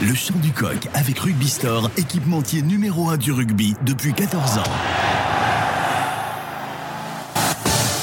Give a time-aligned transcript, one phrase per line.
[0.00, 4.62] Le chant du coq avec Rugby Store, équipementier numéro 1 du rugby depuis 14 ans.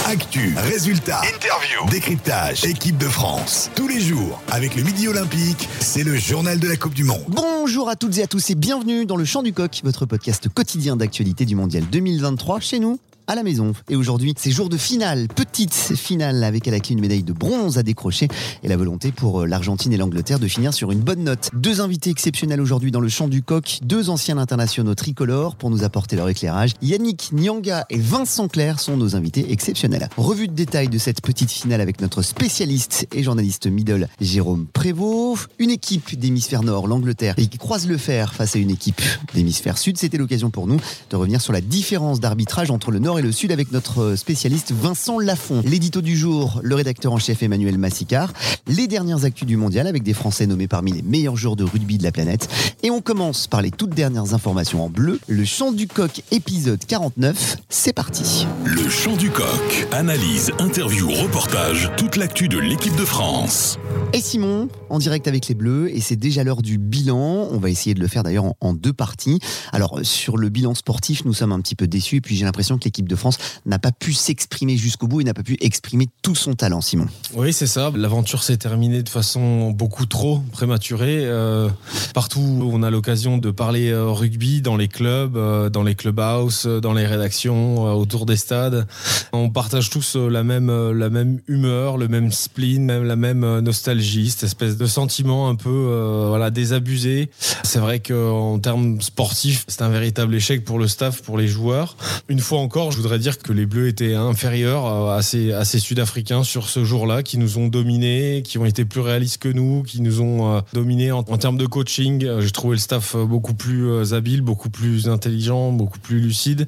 [0.05, 3.71] Actu, résultats, interview, décryptage, équipe de France.
[3.75, 7.23] Tous les jours, avec le Midi Olympique, c'est le journal de la Coupe du Monde.
[7.29, 10.49] Bonjour à toutes et à tous et bienvenue dans le Chant du Coq, votre podcast
[10.53, 13.73] quotidien d'actualité du Mondial 2023 chez nous à la maison.
[13.89, 17.33] Et aujourd'hui, c'est jour de finale, petite finale avec à la clé une médaille de
[17.33, 18.27] bronze à décrocher
[18.63, 21.49] et la volonté pour euh, l'Argentine et l'Angleterre de finir sur une bonne note.
[21.53, 25.83] Deux invités exceptionnels aujourd'hui dans le champ du coq, deux anciens internationaux tricolores pour nous
[25.83, 26.73] apporter leur éclairage.
[26.81, 30.09] Yannick Nyanga et Vincent Clair sont nos invités exceptionnels.
[30.17, 35.47] Revue de détail de cette petite finale avec notre spécialiste et journaliste middle Jérôme Prévost.
[35.59, 39.01] Une équipe d'hémisphère nord, l'Angleterre, et qui croise le fer face à une équipe
[39.33, 39.97] d'hémisphère sud.
[39.97, 43.31] C'était l'occasion pour nous de revenir sur la différence d'arbitrage entre le nord et le
[43.31, 45.61] Sud avec notre spécialiste Vincent Lafont.
[45.65, 48.33] L'édito du jour, le rédacteur en chef Emmanuel Massicard.
[48.67, 51.97] Les dernières actus du mondial avec des Français nommés parmi les meilleurs joueurs de rugby
[51.97, 52.49] de la planète.
[52.83, 55.19] Et on commence par les toutes dernières informations en bleu.
[55.27, 57.57] Le chant du coq épisode 49.
[57.69, 58.47] C'est parti.
[58.65, 59.87] Le chant du coq.
[59.91, 61.91] Analyse, interview, reportage.
[61.97, 63.77] Toute l'actu de l'équipe de France.
[64.13, 67.49] Et Simon, en direct avec les Bleus, et c'est déjà l'heure du bilan.
[67.51, 69.39] On va essayer de le faire d'ailleurs en, deux parties.
[69.73, 72.77] Alors, sur le bilan sportif, nous sommes un petit peu déçus, et puis j'ai l'impression
[72.77, 76.07] que l'équipe de France n'a pas pu s'exprimer jusqu'au bout et n'a pas pu exprimer
[76.21, 77.07] tout son talent, Simon.
[77.33, 77.91] Oui, c'est ça.
[77.95, 81.25] L'aventure s'est terminée de façon beaucoup trop prématurée.
[81.25, 81.69] Euh,
[82.13, 85.95] partout où on a l'occasion de parler euh, rugby, dans les clubs, euh, dans les
[85.95, 88.87] clubhouses, dans les rédactions, autour des stades,
[89.33, 94.77] on partage tous la même humeur, le même spleen, même la même nostalgie, cette espèce
[94.77, 97.29] de sentiment un peu euh, voilà, désabusé.
[97.63, 101.97] C'est vrai qu'en termes sportifs, c'est un véritable échec pour le staff, pour les joueurs.
[102.29, 105.79] Une fois encore, je voudrais dire que les Bleus étaient inférieurs à ces, à ces
[105.79, 109.83] Sud-Africains sur ce jour-là, qui nous ont dominés, qui ont été plus réalistes que nous,
[109.83, 112.27] qui nous ont euh, dominés en, en, termes de coaching.
[112.39, 116.67] J'ai trouvé le staff beaucoup plus euh, habile, beaucoup plus intelligent, beaucoup plus lucide.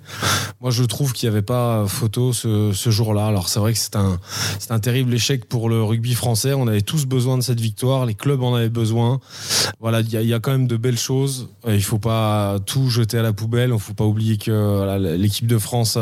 [0.61, 3.27] Moi, je trouve qu'il n'y avait pas photo ce, ce jour-là.
[3.27, 4.19] Alors, c'est vrai que c'est un,
[4.59, 6.53] c'est un terrible échec pour le rugby français.
[6.53, 8.05] On avait tous besoin de cette victoire.
[8.05, 9.19] Les clubs en avaient besoin.
[9.79, 11.49] Voilà, il y, a quand même de belles choses.
[11.67, 13.71] Il faut pas tout jeter à la poubelle.
[13.73, 15.97] Il faut pas oublier que l'équipe de France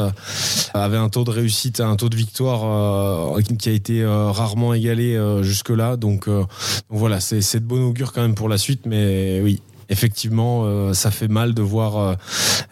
[0.73, 4.73] avait un taux de réussite, un taux de victoire euh, qui a été euh, rarement
[4.73, 5.97] égalé euh, jusque-là.
[5.97, 6.47] Donc, donc
[6.89, 8.85] voilà, c'est de bon augure quand même pour la suite.
[8.85, 12.15] Mais oui, effectivement, euh, ça fait mal de voir euh,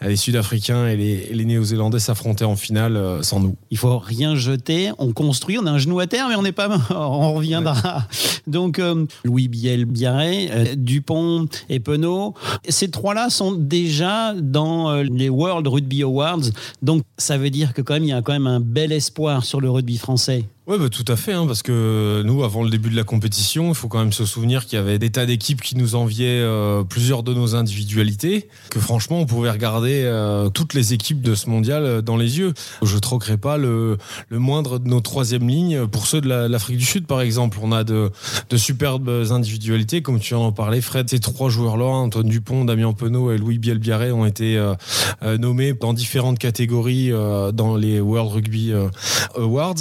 [0.02, 3.56] les Sud-Africains et les, les Néo-Zélandais s'affronter en finale euh, sans nous.
[3.70, 6.52] Il faut rien jeter, on construit, on a un genou à terre, mais on n'est
[6.52, 7.74] pas mort, on reviendra.
[7.74, 8.16] Ouais.
[8.46, 12.34] Donc, euh, Louis Biel, Biarré, euh, Dupont et Penaud,
[12.68, 16.50] ces trois-là sont déjà dans les World Rugby Awards.
[16.82, 19.44] Donc, ça veut dire que quand même, il y a quand même un bel espoir
[19.44, 20.44] sur le rugby français.
[20.66, 23.68] Oui, bah, tout à fait, hein, parce que nous, avant le début de la compétition,
[23.68, 26.40] il faut quand même se souvenir qu'il y avait des tas d'équipes qui nous enviaient
[26.40, 31.34] euh, plusieurs de nos individualités, que franchement, on pouvait regarder euh, toutes les équipes de
[31.34, 32.54] ce mondial euh, dans les yeux.
[32.82, 33.98] Je troquerai pas le,
[34.30, 37.58] le, moindre de nos troisième lignes pour ceux de l'Afrique la, du Sud, par exemple.
[37.60, 38.10] On a de,
[38.48, 41.10] de, superbes individualités, comme tu en parlais, Fred.
[41.10, 44.58] Ces trois joueurs-là, Antoine Dupont, Damien Penaud et Louis Bielbiaré, ont été
[45.22, 48.72] euh, nommés dans différentes catégories euh, dans les World Rugby
[49.36, 49.74] Awards.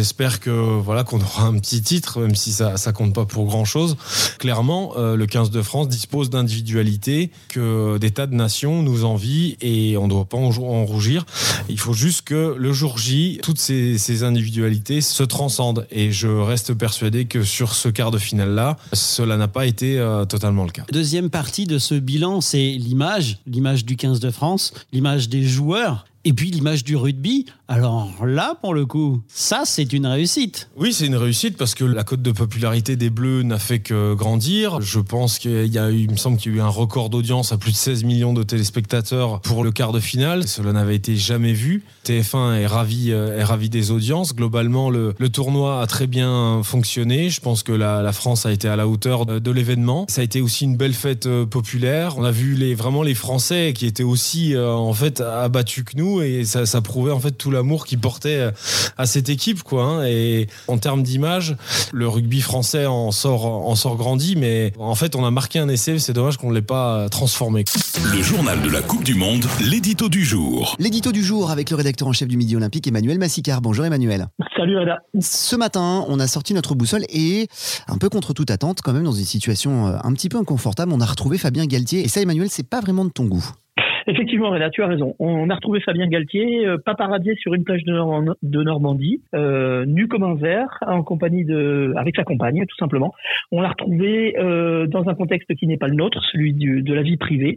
[0.00, 3.44] J'espère que voilà qu'on aura un petit titre, même si ça ça compte pas pour
[3.44, 3.98] grand chose.
[4.38, 9.58] Clairement, euh, le 15 de France dispose d'individualités que des tas de nations nous envient
[9.60, 11.26] et on ne doit pas en, rougir.
[11.68, 16.28] Il faut juste que le jour J, toutes ces, ces, individualités se transcendent et je
[16.28, 20.64] reste persuadé que sur ce quart de finale là, cela n'a pas été euh, totalement
[20.64, 20.84] le cas.
[20.90, 26.06] Deuxième partie de ce bilan, c'est l'image, l'image du 15 de France, l'image des joueurs
[26.24, 30.68] et puis l'image du rugby, alors là, pour le coup, ça, c'est une réussite.
[30.76, 34.14] Oui, c'est une réussite parce que la cote de popularité des Bleus n'a fait que
[34.14, 34.80] grandir.
[34.80, 37.08] Je pense qu'il y a eu, il me semble qu'il y a eu un record
[37.08, 40.46] d'audience à plus de 16 millions de téléspectateurs pour le quart de finale.
[40.46, 41.84] Cela n'avait été jamais vu.
[42.04, 44.34] TF1 est ravi, est ravi des audiences.
[44.34, 47.30] Globalement, le, le tournoi a très bien fonctionné.
[47.30, 50.06] Je pense que la, la France a été à la hauteur de, de l'événement.
[50.08, 52.18] Ça a été aussi une belle fête populaire.
[52.18, 55.96] On a vu les, vraiment les Français qui étaient aussi, euh, en fait, abattus que
[55.96, 58.50] nous et ça, ça prouvait en fait tout l'amour qu'il portait
[58.96, 60.04] à cette équipe quoi hein.
[60.04, 61.56] et en termes d'image
[61.92, 65.68] le rugby français en sort en sort grandi mais en fait on a marqué un
[65.68, 65.98] essai.
[65.98, 67.64] C'est dommage qu'on ne l'ait pas transformé.
[68.14, 70.76] Le journal de la Coupe du Monde l'édito du jour.
[70.78, 73.60] L'édito du jour avec le rédacteur en chef du Midi Olympique Emmanuel Massicard.
[73.60, 74.26] Bonjour Emmanuel.
[74.56, 74.98] Salut Reda.
[75.20, 77.48] Ce matin on a sorti notre boussole et
[77.88, 81.00] un peu contre toute attente quand même dans une situation un petit peu inconfortable on
[81.00, 82.04] a retrouvé Fabien Galtier.
[82.04, 83.50] Et ça Emmanuel c'est pas vraiment de ton goût
[84.10, 85.14] Effectivement, tu as raison.
[85.20, 87.94] On a retrouvé Fabien Galtier, euh, paparazzier sur une plage de,
[88.42, 93.14] de Normandie, euh, nu comme un verre, en compagnie de, avec sa compagne, tout simplement.
[93.52, 96.92] On l'a retrouvé euh, dans un contexte qui n'est pas le nôtre, celui du, de
[96.92, 97.56] la vie privée.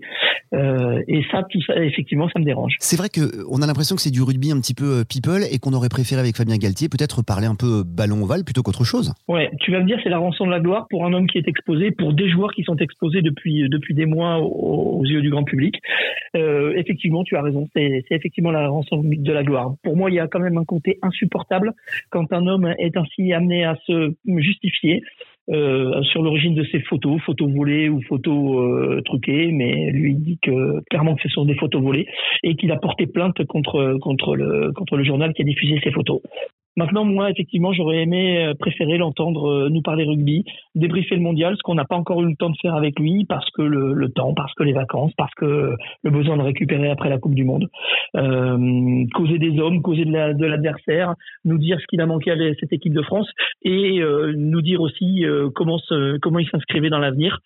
[0.53, 2.75] Euh, et ça, tout ça, effectivement, ça me dérange.
[2.79, 5.73] C'est vrai qu'on a l'impression que c'est du rugby un petit peu people et qu'on
[5.73, 9.13] aurait préféré avec Fabien Galtier peut-être parler un peu ballon ovale plutôt qu'autre chose.
[9.27, 11.39] Ouais, tu vas me dire, c'est la rançon de la gloire pour un homme qui
[11.39, 15.21] est exposé, pour des joueurs qui sont exposés depuis depuis des mois aux, aux yeux
[15.21, 15.79] du grand public.
[16.35, 16.42] Euh,
[16.75, 19.75] effectivement, tu as raison, c'est effectivement la rançon de la gloire.
[19.83, 21.73] Pour moi, il y a quand même un côté insupportable
[22.09, 25.01] quand un homme est ainsi amené à se justifier.
[25.49, 30.39] Euh, sur l'origine de ses photos, photos volées ou photos euh, truquées, mais lui dit
[30.41, 32.07] que clairement que ce sont des photos volées
[32.43, 35.91] et qu'il a porté plainte contre contre le contre le journal qui a diffusé ces
[35.91, 36.21] photos.
[36.75, 40.43] Maintenant, moi, effectivement, j'aurais aimé euh, préférer l'entendre euh, nous parler rugby,
[40.73, 43.25] débriefer le mondial, ce qu'on n'a pas encore eu le temps de faire avec lui,
[43.25, 46.89] parce que le, le, temps, parce que les vacances, parce que le besoin de récupérer
[46.89, 47.69] après la Coupe du Monde,
[48.17, 51.15] euh, causer des hommes, causer de l'adversaire, la,
[51.45, 53.29] nous dire ce qu'il a manqué à cette équipe de France
[53.63, 55.23] et euh, nous dire aussi
[55.53, 57.39] comment, se, comment il s'inscrivait dans l'avenir.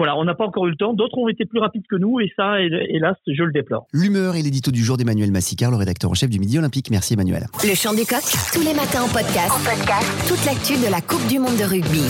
[0.00, 0.94] Voilà, on n'a pas encore eu le temps.
[0.94, 3.86] D'autres ont été plus rapides que nous et ça, hélas, je le déplore.
[3.92, 6.90] L'humeur et l'édito du jour d'Emmanuel Massicard, le rédacteur en chef du Midi Olympique.
[6.90, 7.48] Merci Emmanuel.
[7.62, 8.22] Le chant du coq,
[8.54, 9.50] tous les matins en podcast.
[9.50, 10.26] En podcast.
[10.26, 12.00] Toute l'actu de la Coupe du Monde de rugby.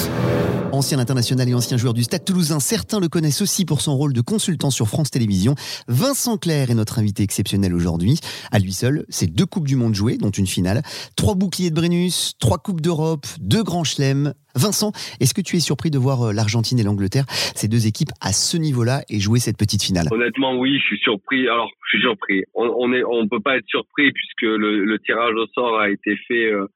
[0.72, 4.12] Ancien international et ancien joueur du Stade toulousain, certains le connaissent aussi pour son rôle
[4.12, 5.56] de consultant sur France Télévisions.
[5.88, 8.20] Vincent Clair est notre invité exceptionnel aujourd'hui.
[8.52, 10.82] À lui seul, c'est deux Coupes du Monde jouées, dont une finale,
[11.16, 14.32] trois boucliers de Brennus, trois Coupes d'Europe, deux grands chelems.
[14.54, 18.32] Vincent, est-ce que tu es surpris de voir l'Argentine et l'Angleterre, ces deux équipes à
[18.32, 20.06] ce niveau-là et jouer cette petite finale?
[20.12, 21.48] Honnêtement, oui, je suis surpris.
[21.48, 22.44] Alors, je suis surpris.
[22.54, 26.46] On, on peut pas être surpris puisque le, le, tirage au sort a été fait
[26.46, 26.66] euh,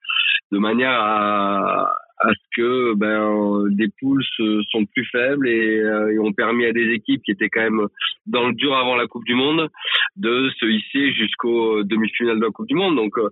[0.50, 4.24] de manière à, à ce que ben des poules
[4.70, 7.86] sont plus faibles et, euh, et, ont permis à des équipes qui étaient quand même
[8.26, 9.68] dans le dur avant la Coupe du Monde
[10.16, 12.96] de se hisser jusqu'aux demi-finales de la Coupe du Monde.
[12.96, 13.28] Donc euh,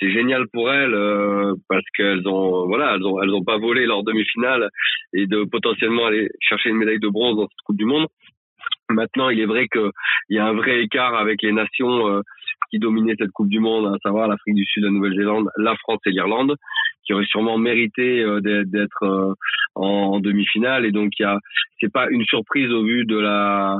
[0.00, 3.86] c'est génial pour elles euh, parce qu'elles ont voilà elles ont elles ont pas volé
[3.86, 4.68] leur demi-finale
[5.12, 8.06] et de potentiellement aller chercher une médaille de bronze dans cette Coupe du Monde.
[8.90, 9.90] Maintenant, il est vrai qu'il
[10.30, 12.20] y a un vrai écart avec les nations euh,
[12.70, 16.00] qui dominaient cette Coupe du Monde, à savoir l'Afrique du Sud, la Nouvelle-Zélande, la France
[16.06, 16.56] et l'Irlande,
[17.04, 19.34] qui auraient sûrement mérité euh, d'être euh,
[19.74, 20.84] en, demi-finale.
[20.84, 21.38] Et donc, il y a,
[21.80, 23.78] c'est pas une surprise au vu de la,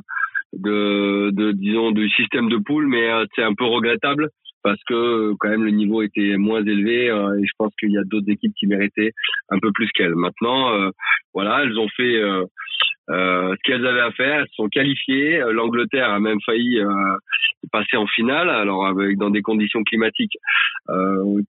[0.53, 4.29] de, de disons, du système de poule, mais euh, c'est un peu regrettable
[4.65, 8.05] parce que quand même le niveau était moins élevé et je pense qu'il y a
[8.05, 9.11] d'autres équipes qui méritaient
[9.51, 10.15] un peu plus qu'elles.
[10.15, 10.89] Maintenant,
[11.35, 12.23] voilà, elles ont fait
[13.09, 15.43] ce qu'elles avaient à faire, elles sont qualifiées.
[15.51, 16.81] L'Angleterre a même failli
[17.71, 20.37] passer en finale, alors avec dans des conditions climatiques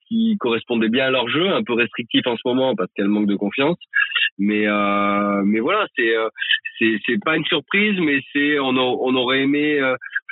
[0.07, 3.27] qui correspondaient bien à leur jeu, un peu restrictif en ce moment parce qu'elle manque
[3.27, 3.77] de confiance.
[4.37, 4.65] Mais
[5.45, 6.13] mais voilà, c'est
[6.79, 9.79] c'est c'est pas une surprise, mais c'est on, on aurait aimé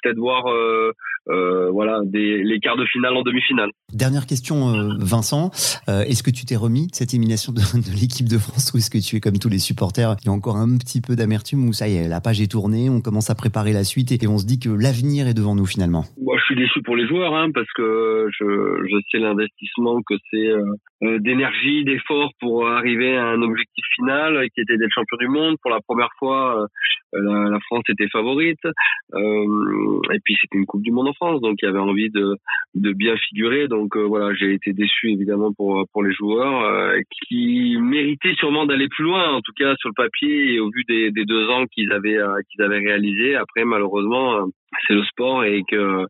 [0.02, 0.92] peut-être voir euh,
[1.30, 3.70] euh, voilà des, les quarts de finale en demi-finale.
[3.94, 5.52] Dernière question, euh, Vincent.
[5.88, 8.78] Euh, est-ce que tu t'es remis de cette élimination de, de l'équipe de France ou
[8.78, 11.16] est-ce que tu es comme tous les supporters Il y a encore un petit peu
[11.16, 14.12] d'amertume ou ça y est, la page est tournée, on commence à préparer la suite
[14.12, 16.06] et, et on se dit que l'avenir est devant nous finalement?
[16.22, 18.46] Moi, je suis déçu pour les joueurs hein, parce que je,
[18.90, 20.64] je sais l'investissement que c'est euh,
[21.02, 25.56] d'énergie, d'effort pour arriver à un objectif final qui était d'être champion du monde.
[25.62, 26.68] Pour la première fois,
[27.14, 28.60] la, la, France était favorite.
[28.64, 32.38] et puis c'était une Coupe du Monde en France, donc il y avait envie de,
[32.76, 33.68] bien figurer.
[33.68, 38.66] Donc euh, voilà, j'ai été déçu évidemment pour pour les joueurs euh, qui méritaient sûrement
[38.66, 41.50] d'aller plus loin, en tout cas sur le papier et au vu des, des deux
[41.50, 43.36] ans qu'ils avaient euh, qu'ils avaient réalisé.
[43.36, 44.48] Après malheureusement
[44.88, 46.06] c'est le sport et que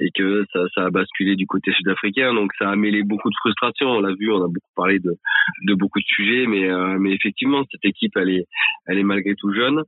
[0.00, 2.32] et que ça, a basculé du côté sud-africain.
[2.32, 3.88] Donc ça a mêlé beaucoup de frustration.
[3.88, 7.62] On l'a vu on a beaucoup parlé de beaucoup de sujets mais euh, mais effectivement
[7.70, 8.44] cette équipe elle est
[8.86, 9.82] elle est malgré tout jeune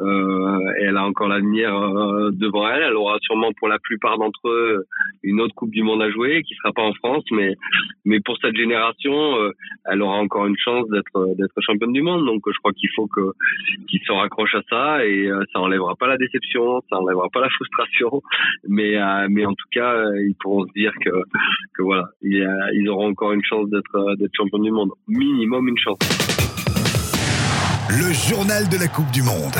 [0.00, 2.82] euh, elle a encore l'avenir euh, devant elle.
[2.82, 4.84] Elle aura sûrement pour la plupart d'entre eux
[5.22, 7.54] une autre coupe du monde à jouer qui sera pas en France mais
[8.04, 9.36] mais pour cette génération
[9.86, 12.24] elle aura encore une chance d'être d'être championne du monde.
[12.24, 13.08] Donc je crois qu'il faut
[13.88, 17.48] qu'ils se raccrochent à ça et ça enlèvera pas la déception ça enlèvera pas la
[17.50, 18.22] frustration frustration,
[18.68, 22.42] mais euh, mais en tout cas, euh, ils pourront se dire que que voilà, ils,
[22.42, 25.98] euh, ils auront encore une chance d'être d'être champion du monde, minimum une chance.
[27.88, 29.56] Le journal de la Coupe du Monde.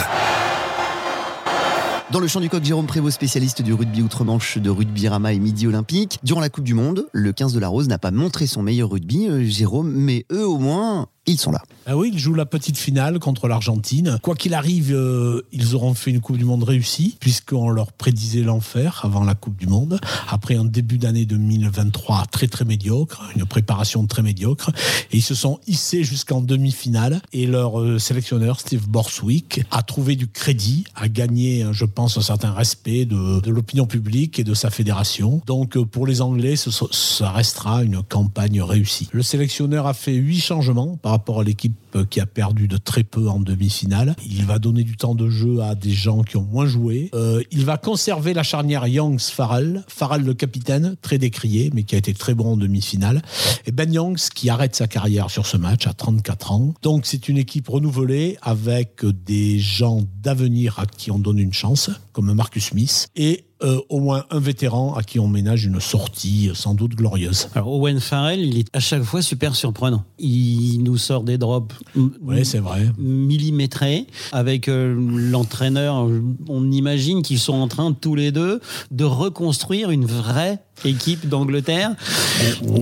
[2.13, 5.41] Dans le champ du coq, Jérôme Prévost, spécialiste du rugby outre-Manche de rugby Rama et
[5.41, 6.19] Midi Olympique.
[6.23, 8.91] Durant la Coupe du Monde, le 15 de la Rose n'a pas montré son meilleur
[8.91, 11.63] rugby, Jérôme, mais eux au moins, ils sont là.
[11.89, 14.19] Ah oui, ils jouent la petite finale contre l'Argentine.
[14.21, 18.43] Quoi qu'il arrive, euh, ils auront fait une Coupe du Monde réussie, puisqu'on leur prédisait
[18.43, 20.01] l'enfer avant la Coupe du Monde.
[20.29, 24.71] Après un début d'année 2023 très très médiocre, une préparation très médiocre.
[25.13, 27.21] Et ils se sont hissés jusqu'en demi-finale.
[27.33, 32.23] Et leur euh, sélectionneur, Steve Borswick, a trouvé du crédit, a gagné, je pense, un
[32.23, 35.41] certain respect de, l'opinion publique et de sa fédération.
[35.47, 39.09] Donc pour les Anglais, ça restera une campagne réussie.
[39.13, 41.75] Le sélectionneur a fait huit changements par rapport à l'équipe
[42.11, 44.15] qui a perdu de très peu en demi-finale.
[44.29, 47.11] Il va donner du temps de jeu à des gens qui ont moins joué.
[47.15, 49.83] Euh, il va conserver la charnière Youngs-Farrell.
[49.89, 53.23] Farrell, le capitaine, très décrié, mais qui a été très bon en demi-finale.
[53.65, 56.75] Et Ben Youngs, qui arrête sa carrière sur ce match à 34 ans.
[56.83, 61.91] Donc c'est une équipe renouvelée avec des gens d'avenir à qui on donne une chance,
[62.13, 63.09] comme Marcus Smith.
[63.17, 67.49] Et euh, au moins un vétéran à qui on ménage une sortie sans doute glorieuse.
[67.55, 70.05] Alors Owen Farrell, il est à chaque fois super surprenant.
[70.19, 72.91] Il nous sort des drops oui, c'est vrai.
[72.99, 74.95] millimétrés avec euh,
[75.31, 76.07] l'entraîneur.
[76.49, 78.61] On imagine qu'ils sont en train tous les deux
[78.91, 81.95] de reconstruire une vraie équipe d'Angleterre.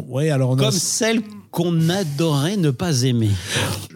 [0.09, 1.23] Oui, alors comme celle
[1.55, 3.31] qu'on adorait ne pas aimer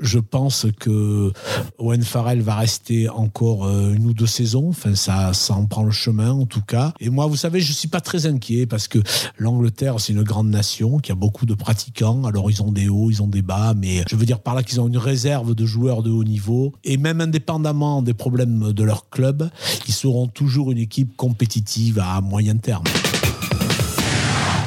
[0.01, 1.33] Je pense que
[1.79, 4.69] Owen Farrell va rester encore euh, une ou deux saisons.
[4.69, 6.95] Enfin, ça, ça en prend le chemin en tout cas.
[7.01, 9.01] Et moi, vous savez, je suis pas très inquiet parce que
[9.39, 12.23] l'Angleterre, c'est une grande nation qui a beaucoup de pratiquants.
[12.27, 14.63] Alors, ils ont des hauts, ils ont des bas, mais je veux dire par là
[14.63, 16.75] qu'ils ont une réserve de joueurs de haut niveau.
[16.85, 19.51] Et même indépendamment des problèmes de leur club,
[19.89, 22.85] ils seront toujours une équipe compétitive à moyen terme.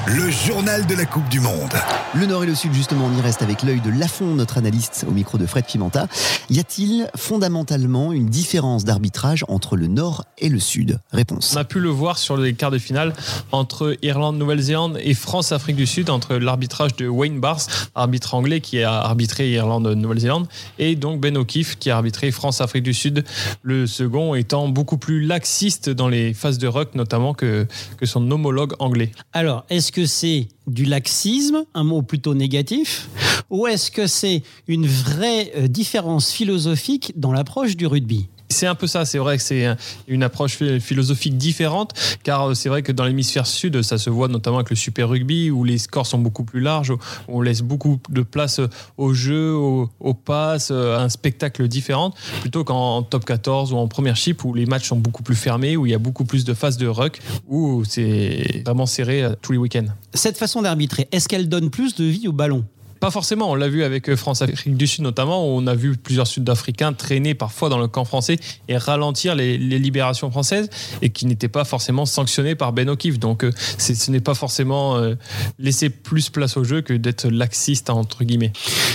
[0.08, 1.74] Le journal de la Coupe du Monde.
[2.16, 5.06] Le Nord et le Sud, justement, on y reste avec l'œil de Lafont, notre analyste
[5.08, 6.08] au micro de Fred Pimenta.
[6.50, 11.00] Y a-t-il fondamentalement une différence d'arbitrage entre le Nord et le Sud?
[11.12, 11.54] Réponse.
[11.56, 13.14] On a pu le voir sur les quarts de finale
[13.52, 17.62] entre Irlande, Nouvelle-Zélande et France, Afrique du Sud, entre l'arbitrage de Wayne Bars,
[17.94, 20.48] arbitre anglais qui a arbitré Irlande, Nouvelle-Zélande,
[20.80, 23.24] et donc Ben O'Keefe qui a arbitré France, Afrique du Sud,
[23.62, 27.68] le second étant beaucoup plus laxiste dans les phases de ruck, notamment que,
[27.98, 29.12] que son homologue anglais.
[29.32, 33.10] Alors, est-ce que c'est du laxisme, un mot plutôt négatif,
[33.50, 38.28] ou est-ce que c'est une vraie euh, différence philosophique dans l'approche du rugby?
[38.52, 39.76] C'est un peu ça, c'est vrai que c'est
[40.08, 41.94] une approche philosophique différente,
[42.24, 45.10] car euh, c'est vrai que dans l'hémisphère sud, ça se voit notamment avec le Super
[45.10, 48.62] Rugby, où les scores sont beaucoup plus larges, où on laisse beaucoup de place
[48.98, 53.78] au jeu, aux au passes, euh, à un spectacle différent, plutôt qu'en top 14 ou
[53.78, 56.26] en première chip, où les matchs sont beaucoup plus fermés, où il y a beaucoup
[56.26, 59.88] plus de phases de ruck, où c'est vraiment serré tous les week-ends.
[60.14, 62.66] Cette façon d'arbitrer, est-ce qu'elle donne plus de vie au ballon?
[63.02, 65.98] Pas forcément, on l'a vu avec euh, France-Afrique du Sud notamment, où on a vu
[65.98, 70.70] plusieurs Sud-Africains traîner parfois dans le camp français et ralentir les, libérations françaises
[71.02, 73.18] et qui n'étaient pas forcément sanctionnés par Ben O'Keefe.
[73.18, 75.16] Donc euh, ce n'est pas forcément euh,
[75.58, 78.54] laisser plus place au jeu que d'être laxiste entre guillemets.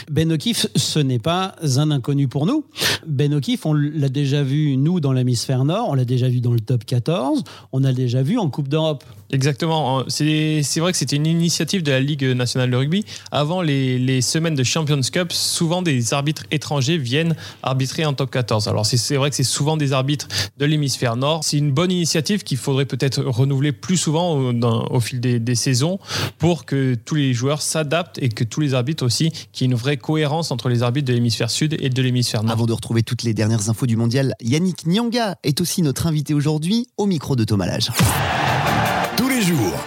[0.09, 2.65] Ben O'Keefe, ce n'est pas un inconnu pour nous.
[3.09, 6.53] Ben O'Keefe, on l'a déjà vu nous dans l'hémisphère nord, on l'a déjà vu dans
[6.53, 9.03] le top 14, on a déjà vu en Coupe d'Europe.
[9.31, 10.05] Exactement.
[10.09, 13.05] C'est vrai que c'était une initiative de la Ligue nationale de rugby.
[13.31, 18.69] Avant les, semaines de Champions Cup, souvent des arbitres étrangers viennent arbitrer en top 14.
[18.69, 20.29] Alors c'est vrai que c'est souvent des arbitres
[20.59, 21.41] de l'hémisphère nord.
[21.45, 25.55] C'est une bonne initiative qu'il faudrait peut-être renouveler plus souvent au, au fil des, des,
[25.55, 25.99] saisons
[26.39, 29.73] pour que tous les joueurs s'adaptent et que tous les arbitres aussi, qu'il y ait
[29.73, 32.53] une vraie cohérence entre les arbitres de l'hémisphère sud et de l'hémisphère nord.
[32.53, 36.35] Avant de retrouver toutes les dernières infos du mondial, Yannick Nyanga est aussi notre invité
[36.35, 37.91] aujourd'hui au micro de Thomas Lage.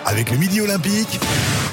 [0.09, 1.19] Avec le Midi Olympique,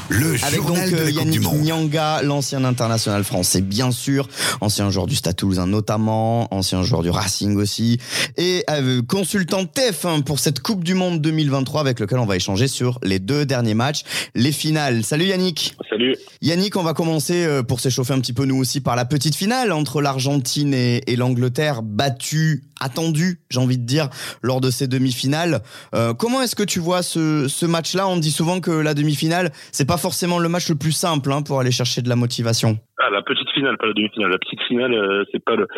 [0.08, 1.62] le Avec journal donc de la euh, Coupe Yannick du Monde.
[1.62, 4.28] Nyanga, l'ancien international français, bien sûr,
[4.60, 7.98] ancien joueur du Stade Toulousain notamment, ancien joueur du Racing aussi,
[8.36, 12.68] et euh, consultant TF1 pour cette Coupe du Monde 2023 avec lequel on va échanger
[12.68, 14.02] sur les deux derniers matchs,
[14.34, 15.02] les finales.
[15.02, 15.74] Salut Yannick.
[15.90, 16.16] Salut.
[16.40, 19.34] Yannick, on va commencer euh, pour s'échauffer un petit peu nous aussi par la petite
[19.34, 24.10] finale entre l'Argentine et, et l'Angleterre, battue, attendue, j'ai envie de dire,
[24.42, 25.62] lors de ces demi-finales.
[25.94, 28.06] Euh, comment est-ce que tu vois ce, ce match-là?
[28.08, 31.42] On dit souvent que la demi-finale, c'est pas forcément le match le plus simple hein,
[31.42, 32.78] pour aller chercher de la motivation.
[32.98, 34.30] Ah, la petite finale, pas la demi-finale.
[34.30, 35.68] La petite finale, euh, c'est pas le,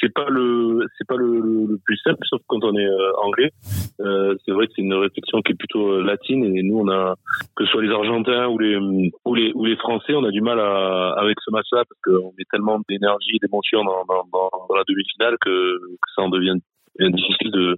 [0.00, 3.52] c'est pas le, c'est pas le, plus simple, sauf quand on est euh, anglais.
[4.00, 6.88] Euh, c'est vrai que c'est une réflexion qui est plutôt euh, latine, et nous, on
[6.88, 7.14] a,
[7.56, 10.40] que ce soit les Argentins ou les, ou les, ou les Français, on a du
[10.40, 15.36] mal avec ce match-là parce qu'on met tellement d'énergie, d'émotion dans, dans, dans, la demi-finale
[15.40, 15.78] que
[16.14, 16.58] ça en devient
[16.98, 17.76] bien difficile de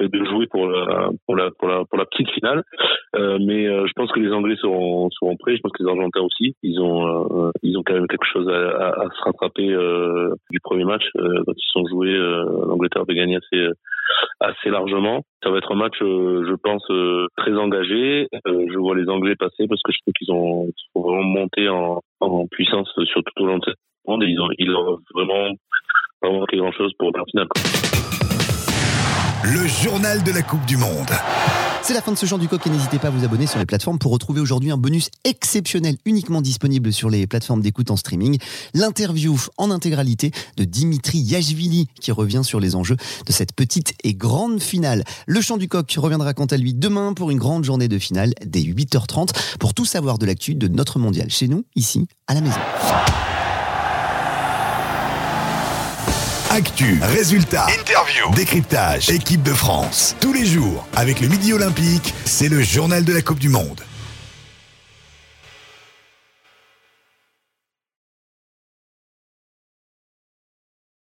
[0.00, 1.36] de jouer pour la pour
[1.68, 2.62] la pour la petite finale.
[3.14, 5.56] Euh, mais euh, je pense que les Anglais seront seront prêts.
[5.56, 6.54] Je pense que les Argentins aussi.
[6.62, 10.34] Ils ont euh, ils ont quand même quelque chose à, à, à se rattraper euh,
[10.50, 13.68] du premier match euh, quand ils sont joués l'Angleterre avait gagné assez
[14.40, 15.22] assez largement.
[15.42, 16.86] Ça va être un match je pense
[17.36, 18.28] très engagé.
[18.44, 22.00] Je vois les Anglais passer parce que je trouve qu'ils ont, ils vraiment monté en,
[22.20, 23.76] en puissance sur tout au long de cette
[24.08, 25.52] et ils ont, ils ont vraiment
[26.20, 27.48] pas manqué grand chose pour la finale.
[29.48, 31.12] Le journal de la Coupe du Monde.
[31.80, 33.60] C'est la fin de ce genre du coq et n'hésitez pas à vous abonner sur
[33.60, 37.96] les plateformes pour retrouver aujourd'hui un bonus exceptionnel uniquement disponible sur les plateformes d'écoute en
[37.96, 38.38] streaming.
[38.74, 44.14] L'interview en intégralité de Dimitri Yachvili qui revient sur les enjeux de cette petite et
[44.14, 45.04] grande finale.
[45.28, 48.34] Le chant du coq reviendra quant à lui demain pour une grande journée de finale
[48.44, 49.28] dès 8h30
[49.60, 52.58] pour tout savoir de l'actu de notre mondial chez nous, ici, à la maison.
[56.56, 60.16] Actu, résultats, interview, décryptage, équipe de France.
[60.20, 63.82] Tous les jours, avec le Midi Olympique, c'est le journal de la Coupe du Monde.